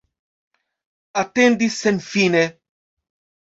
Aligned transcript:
Atendis 1.21 1.79
senfine. 1.81 2.43